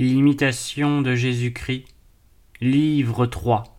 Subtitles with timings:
[0.00, 1.84] L'imitation de Jésus-Christ,
[2.62, 3.78] livre 3,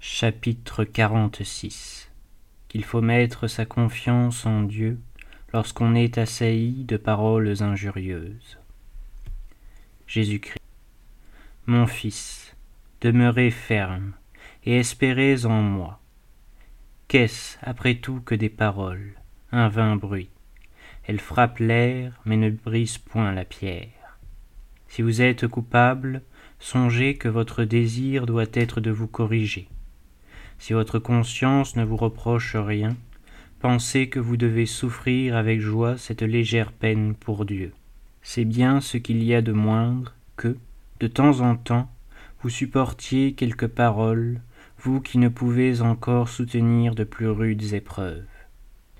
[0.00, 2.10] chapitre 46
[2.68, 4.98] Qu'il faut mettre sa confiance en Dieu
[5.52, 8.58] lorsqu'on est assailli de paroles injurieuses.
[10.06, 10.62] Jésus-Christ.
[11.66, 12.56] Mon fils,
[13.02, 14.14] demeurez ferme
[14.64, 16.00] et espérez en moi.
[17.06, 19.12] Qu'est-ce, après tout, que des paroles,
[19.52, 20.30] un vain bruit
[21.04, 23.97] Elles frappent l'air, mais ne brisent point la pierre.
[24.88, 26.22] Si vous êtes coupable,
[26.58, 29.68] songez que votre désir doit être de vous corriger.
[30.58, 32.96] Si votre conscience ne vous reproche rien,
[33.60, 37.72] pensez que vous devez souffrir avec joie cette légère peine pour Dieu.
[38.22, 40.56] C'est bien ce qu'il y a de moindre que,
[41.00, 41.90] de temps en temps,
[42.42, 44.40] vous supportiez quelques paroles,
[44.80, 48.26] vous qui ne pouvez encore soutenir de plus rudes épreuves.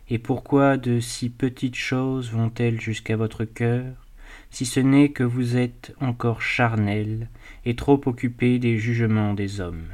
[0.09, 4.08] Et pourquoi de si petites choses vont-elles jusqu'à votre cœur?
[4.51, 7.29] Si ce n'est que vous êtes encore charnel
[7.65, 9.89] et trop occupé des jugements des hommes.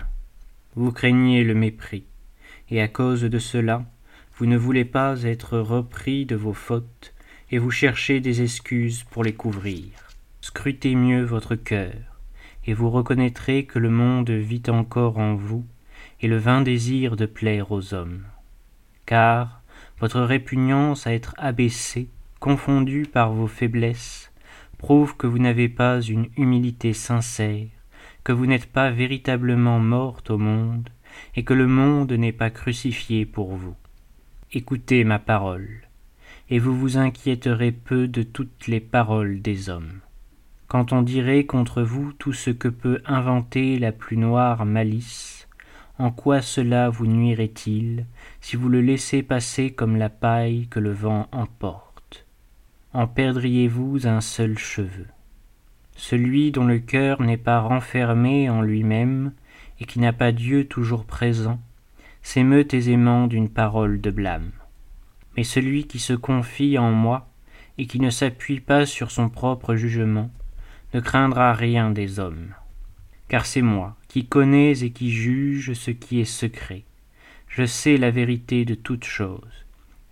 [0.76, 2.04] Vous craignez le mépris,
[2.70, 3.84] et à cause de cela,
[4.36, 7.14] vous ne voulez pas être repris de vos fautes,
[7.50, 9.90] et vous cherchez des excuses pour les couvrir.
[10.40, 11.94] Scrutez mieux votre cœur,
[12.66, 15.64] et vous reconnaîtrez que le monde vit encore en vous,
[16.20, 18.24] et le vain désir de plaire aux hommes.
[19.06, 19.62] Car
[20.00, 22.08] votre répugnance à être abaissé,
[22.44, 24.30] confondu par vos faiblesses,
[24.76, 27.68] prouve que vous n'avez pas une humilité sincère,
[28.22, 30.90] que vous n'êtes pas véritablement morte au monde,
[31.36, 33.74] et que le monde n'est pas crucifié pour vous.
[34.52, 35.88] Écoutez ma parole,
[36.50, 40.00] et vous vous inquiéterez peu de toutes les paroles des hommes.
[40.68, 45.48] Quand on dirait contre vous tout ce que peut inventer la plus noire malice,
[45.98, 48.04] en quoi cela vous nuirait-il
[48.42, 51.83] si vous le laissez passer comme la paille que le vent emporte?
[52.94, 55.06] En perdriez-vous un seul cheveu.
[55.96, 59.32] Celui dont le cœur n'est pas renfermé en lui-même
[59.80, 61.60] et qui n'a pas Dieu toujours présent,
[62.22, 64.52] s'émeut aisément d'une parole de blâme.
[65.36, 67.28] Mais celui qui se confie en moi
[67.78, 70.30] et qui ne s'appuie pas sur son propre jugement,
[70.94, 72.54] ne craindra rien des hommes.
[73.26, 76.84] Car c'est moi qui connais et qui juge ce qui est secret.
[77.48, 79.66] Je sais la vérité de toute chose,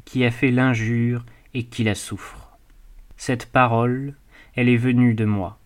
[0.05, 2.42] qui a fait l'injure et qui la souffre.
[3.25, 4.15] Cette parole,
[4.57, 5.57] elle est venue de moi.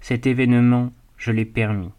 [0.00, 1.90] Cet événement, je l'ai permis,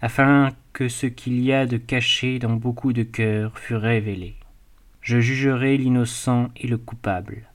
[0.00, 4.36] afin que ce qu'il y a de caché dans beaucoup de cœurs fût révélé.
[5.00, 7.48] Je jugerai l'innocent et le coupable.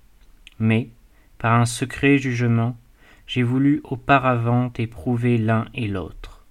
[0.60, 0.90] Mais,
[1.38, 2.76] par un secret jugement,
[3.26, 6.44] j'ai voulu auparavant éprouver l'un et l'autre.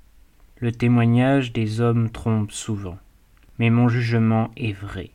[0.57, 2.97] Le témoignage des hommes trompe souvent,
[3.59, 5.11] mais mon jugement est vrai.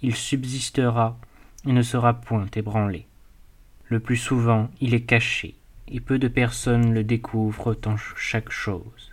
[0.00, 1.18] Il subsistera
[1.66, 3.06] et ne sera point ébranlé.
[3.92, 5.54] Le plus souvent, il est caché,
[5.86, 9.12] et peu de personnes le découvrent en chaque chose.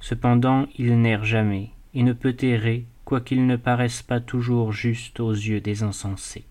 [0.00, 5.34] Cependant, il n'erre jamais, et ne peut errer, quoiqu'il ne paraisse pas toujours juste aux
[5.34, 6.46] yeux des insensés.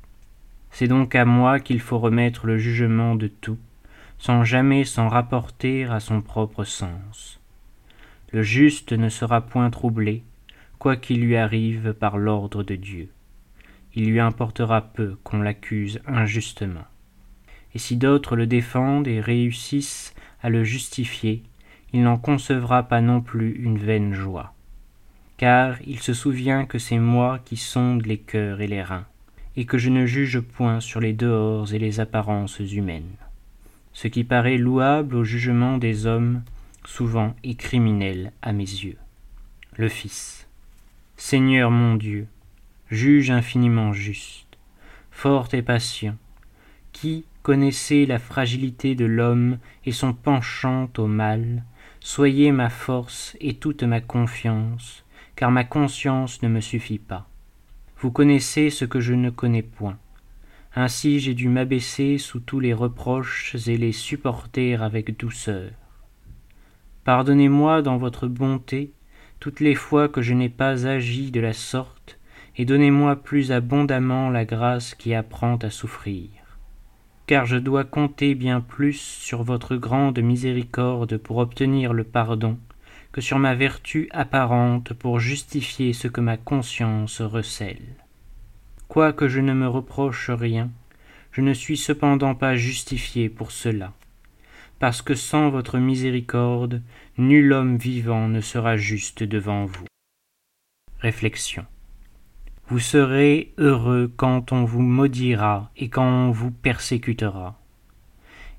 [0.69, 3.57] C'est donc à moi qu'il faut remettre le jugement de tout,
[4.19, 7.39] sans jamais s'en rapporter à son propre sens.
[8.31, 10.21] Le juste ne sera point troublé,
[10.77, 13.09] quoi qu'il lui arrive par l'ordre de Dieu.
[13.95, 16.85] Il lui importera peu qu'on l'accuse injustement
[17.73, 21.43] et si d'autres le défendent et réussissent à le justifier,
[21.93, 24.53] il n'en concevra pas non plus une vaine joie.
[25.37, 29.05] Car il se souvient que c'est moi qui sonde les cœurs et les reins,
[29.55, 33.15] et que je ne juge point sur les dehors et les apparences humaines.
[33.93, 36.43] Ce qui paraît louable au jugement des hommes,
[36.85, 38.97] souvent est criminel à mes yeux.
[39.75, 40.47] Le Fils.
[41.17, 42.27] Seigneur mon Dieu,
[42.89, 44.47] juge infiniment juste,
[45.11, 46.15] fort et patient,
[46.93, 51.63] qui, connaissez la fragilité de l'homme et son penchant au mal,
[51.99, 55.03] soyez ma force et toute ma confiance,
[55.35, 57.27] car ma conscience ne me suffit pas.
[57.97, 59.97] Vous connaissez ce que je ne connais point.
[60.75, 65.71] Ainsi j'ai dû m'abaisser sous tous les reproches et les supporter avec douceur.
[67.03, 68.93] Pardonnez-moi dans votre bonté
[69.39, 72.19] toutes les fois que je n'ai pas agi de la sorte,
[72.57, 76.29] et donnez-moi plus abondamment la grâce qui apprend à souffrir
[77.29, 82.57] car je dois compter bien plus sur votre grande miséricorde pour obtenir le pardon
[83.11, 87.85] que sur ma vertu apparente pour justifier ce que ma conscience recèle.
[88.87, 90.71] Quoique je ne me reproche rien,
[91.31, 93.93] je ne suis cependant pas justifié pour cela,
[94.79, 96.81] parce que sans votre miséricorde,
[97.19, 99.85] nul homme vivant ne sera juste devant vous.
[100.97, 101.67] Réflexion.
[102.69, 107.59] Vous serez heureux quand on vous maudira et quand on vous persécutera.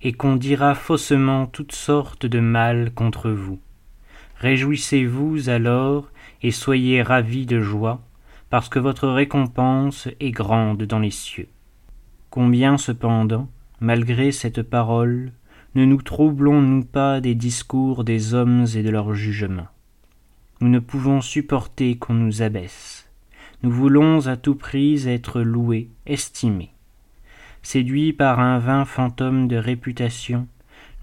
[0.02, 3.60] et qu'on dira faussement toutes sortes de mal contre vous.
[4.36, 6.08] Réjouissez-vous alors
[6.42, 8.00] et soyez ravis de joie,
[8.48, 11.48] parce que votre récompense est grande dans les cieux.
[12.30, 13.48] Combien cependant,
[13.80, 15.32] malgré cette parole,
[15.74, 19.68] ne nous troublons-nous pas des discours des hommes et de leurs jugements?
[20.60, 22.99] Nous ne pouvons supporter qu'on nous abaisse.
[23.62, 26.72] Nous voulons à tout prix être loués, estimés.
[27.62, 30.48] Séduits par un vain fantôme de réputation,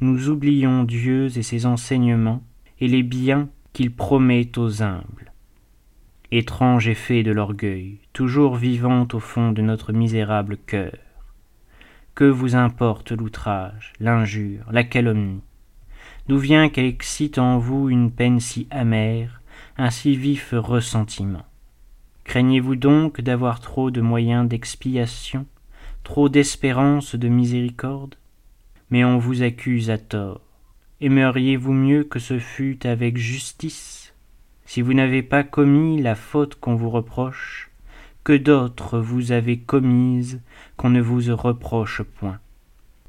[0.02, 2.42] nous oublions Dieu et ses enseignements
[2.80, 5.32] et les biens qu'il promet aux humbles.
[6.32, 10.98] Étrange effet de l'orgueil, toujours vivant au fond de notre misérable cœur.
[12.16, 15.44] Que vous importe l'outrage, l'injure, la calomnie?
[16.28, 19.42] D'où vient qu'elle excite en vous une peine si amère,
[19.78, 21.46] un si vif ressentiment?
[22.28, 25.46] Craignez-vous donc d'avoir trop de moyens d'expiation,
[26.04, 28.16] trop d'espérance de miséricorde?
[28.92, 30.42] Mais on vous accuse à tort.
[31.00, 34.14] Aimeriez-vous mieux que ce fût avec justice?
[34.66, 37.72] Si vous n'avez pas commis la faute qu'on vous reproche,
[38.26, 40.42] que d'autres vous avez commises
[40.76, 42.40] qu'on ne vous reproche point.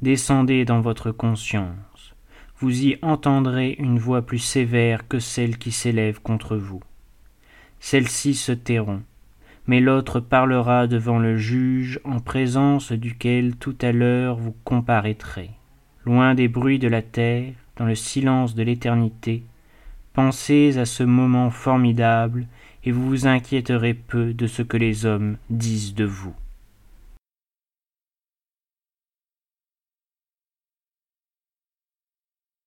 [0.01, 2.15] Descendez dans votre conscience,
[2.61, 6.81] vous y entendrez une voix plus sévère que celle qui s'élève contre vous.
[7.81, 9.03] Celles-ci se tairont,
[9.69, 15.51] mais l'autre parlera devant le juge en présence duquel tout à l'heure vous comparaîtrez.
[16.05, 19.45] Loin des bruits de la terre, dans le silence de l'éternité,
[20.15, 22.47] pensez à ce moment formidable
[22.85, 26.35] et vous vous inquiéterez peu de ce que les hommes disent de vous.